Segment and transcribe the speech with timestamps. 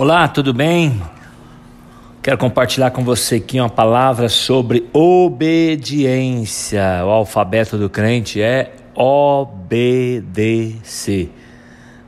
[0.00, 1.02] Olá, tudo bem?
[2.22, 6.84] Quero compartilhar com você aqui uma palavra sobre obediência.
[7.04, 9.72] O alfabeto do crente é obedecer.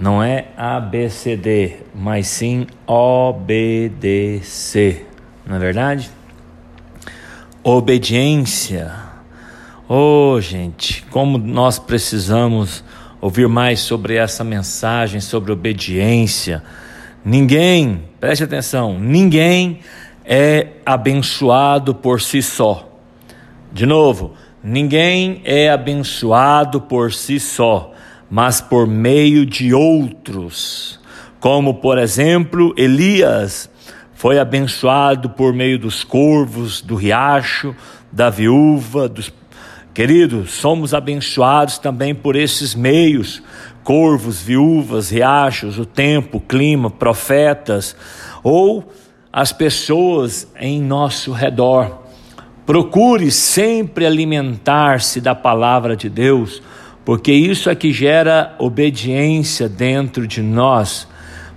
[0.00, 3.46] Não é ABCD, mas sim obedecer.
[5.46, 6.10] Não é verdade?
[7.62, 8.94] Obediência.
[9.86, 12.82] Oh, gente, como nós precisamos
[13.20, 16.62] ouvir mais sobre essa mensagem sobre obediência
[17.24, 19.78] Ninguém, preste atenção, ninguém
[20.26, 22.86] é abençoado por si só.
[23.72, 27.92] De novo, ninguém é abençoado por si só,
[28.30, 31.00] mas por meio de outros.
[31.40, 33.70] Como, por exemplo, Elias
[34.12, 37.74] foi abençoado por meio dos corvos, do riacho,
[38.12, 39.30] da viúva, dos
[39.94, 43.40] Queridos, somos abençoados também por esses meios,
[43.84, 47.94] corvos, viúvas, riachos, o tempo, o clima, profetas,
[48.42, 48.92] ou
[49.32, 52.02] as pessoas em nosso redor.
[52.66, 56.60] Procure sempre alimentar-se da palavra de Deus,
[57.04, 61.06] porque isso é que gera obediência dentro de nós,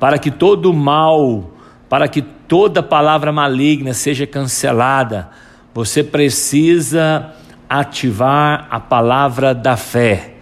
[0.00, 1.52] para que todo mal,
[1.88, 5.30] para que toda palavra maligna seja cancelada.
[5.72, 7.32] Você precisa
[7.68, 10.34] ativar a palavra da fé.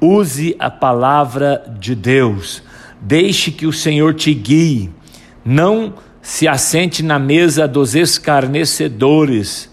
[0.00, 2.62] Use a palavra de Deus.
[3.00, 4.90] Deixe que o Senhor te guie.
[5.44, 9.70] Não se assente na mesa dos escarnecedores.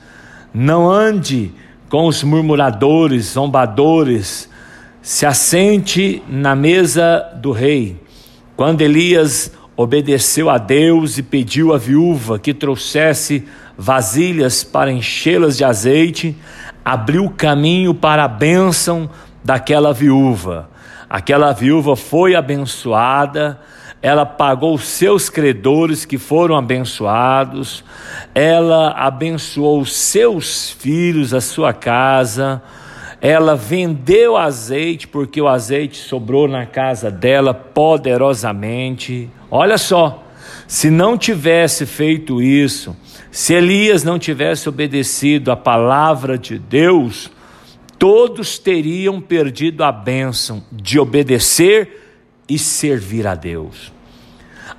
[0.54, 1.52] Não ande
[1.90, 4.50] com os murmuradores, zombadores.
[5.02, 8.02] Se assente na mesa do rei.
[8.56, 13.46] Quando Elias obedeceu a Deus e pediu à viúva que trouxesse
[13.78, 16.36] vasilhas para enchê-las de azeite,
[16.84, 19.10] abriu caminho para a bênção
[19.44, 20.70] daquela viúva.
[21.10, 23.60] Aquela viúva foi abençoada,
[24.02, 27.84] ela pagou seus credores que foram abençoados,
[28.34, 32.62] ela abençoou seus filhos, a sua casa,
[33.22, 39.30] ela vendeu azeite, porque o azeite sobrou na casa dela poderosamente.
[39.50, 40.24] Olha só,
[40.68, 42.96] se não tivesse feito isso,
[43.32, 47.30] se Elias não tivesse obedecido a palavra de Deus,
[48.00, 53.92] todos teriam perdido a bênção de obedecer e servir a Deus.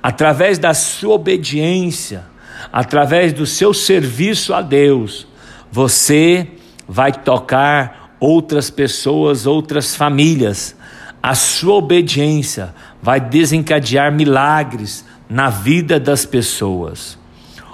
[0.01, 2.25] Através da sua obediência,
[2.71, 5.27] através do seu serviço a Deus,
[5.71, 6.47] você
[6.87, 10.75] vai tocar outras pessoas, outras famílias.
[11.21, 17.17] A sua obediência vai desencadear milagres na vida das pessoas.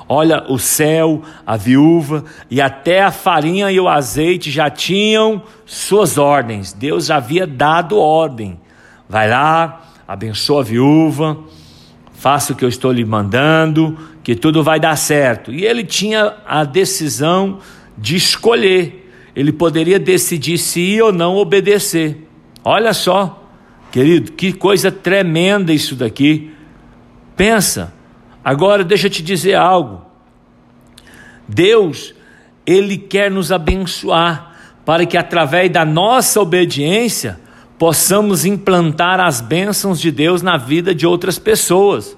[0.08, 6.18] Olha, o céu, a viúva e até a farinha e o azeite já tinham suas
[6.18, 6.74] ordens.
[6.74, 8.59] Deus havia dado ordem.
[9.08, 11.38] Vai lá, abençoa a viúva,
[12.14, 15.52] faça o que eu estou lhe mandando, que tudo vai dar certo.
[15.52, 17.60] E ele tinha a decisão
[17.98, 19.12] de escolher.
[19.36, 22.28] Ele poderia decidir se ia ou não obedecer.
[22.63, 23.44] Olha só,
[23.91, 26.53] querido, que coisa tremenda isso daqui.
[27.35, 27.94] Pensa
[28.44, 30.01] Agora deixa eu te dizer algo.
[31.47, 32.13] Deus,
[32.66, 34.51] ele quer nos abençoar
[34.85, 37.40] para que através da nossa obediência
[37.79, 42.18] possamos implantar as bênçãos de Deus na vida de outras pessoas.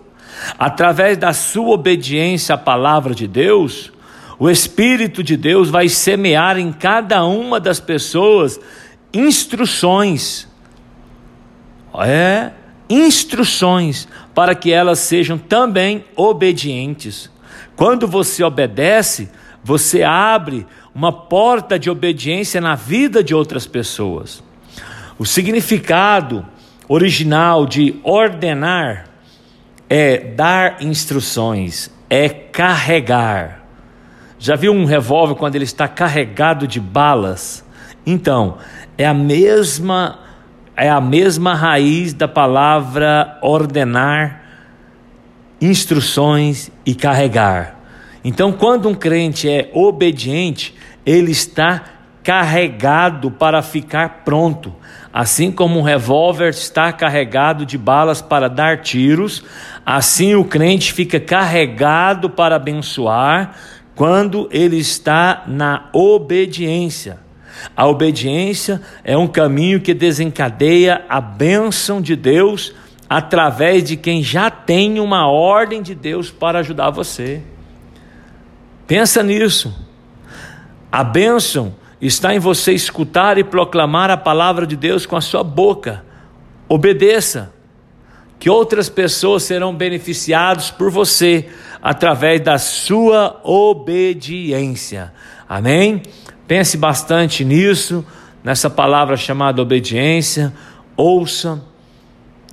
[0.58, 3.92] Através da sua obediência à palavra de Deus,
[4.40, 8.60] o Espírito de Deus vai semear em cada uma das pessoas
[9.16, 10.48] instruções.
[12.00, 12.52] É,
[12.90, 17.32] instruções para que elas sejam também obedientes.
[17.76, 19.30] Quando você obedece,
[19.64, 24.44] você abre uma porta de obediência na vida de outras pessoas.
[25.18, 26.46] O significado
[26.88, 29.08] original de ordenar
[29.90, 33.66] é dar instruções, é carregar.
[34.38, 37.66] Já viu um revólver quando ele está carregado de balas?
[38.06, 38.58] Então,
[38.98, 40.20] é a mesma
[40.78, 44.42] é a mesma raiz da palavra ordenar,
[45.62, 47.80] instruções e carregar.
[48.26, 50.76] Então, quando um crente é obediente,
[51.06, 51.84] ele está
[52.22, 54.76] carregado para ficar pronto.
[55.14, 59.46] Assim como um revólver está carregado de balas para dar tiros,
[59.86, 63.56] assim o crente fica carregado para abençoar
[63.96, 67.25] quando ele está na obediência.
[67.76, 72.74] A obediência é um caminho que desencadeia a bênção de Deus
[73.10, 77.42] através de quem já tem uma ordem de Deus para ajudar você.
[78.88, 79.74] Pensa nisso.
[80.92, 85.44] A bênção está em você escutar e proclamar a palavra de Deus com a sua
[85.44, 86.04] boca.
[86.68, 87.54] Obedeça.
[88.38, 91.48] que outras pessoas serão beneficiadas por você
[91.82, 95.14] através da sua obediência.
[95.48, 96.04] Amém?
[96.48, 98.06] Pense bastante nisso,
[98.44, 100.54] nessa palavra chamada obediência.
[100.96, 101.62] Ouça,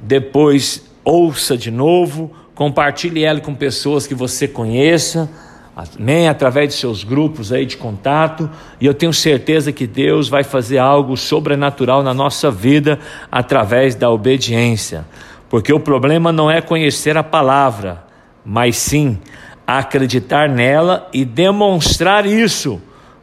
[0.02, 5.30] depois ouça de novo, compartilhe ela com pessoas que você conheça.
[5.74, 6.28] Amém?
[6.28, 8.48] Através de seus grupos aí de contato,
[8.80, 12.98] e eu tenho certeza que Deus vai fazer algo sobrenatural na nossa vida
[13.30, 15.06] através da obediência.
[15.48, 18.04] Porque o problema não é conhecer a palavra,
[18.44, 19.18] mas sim
[19.66, 22.80] acreditar nela e demonstrar isso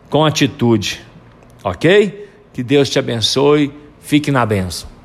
[0.10, 1.02] com atitude.
[1.64, 2.30] Ok?
[2.54, 3.72] Que Deus te abençoe.
[4.00, 4.99] Fique na benção.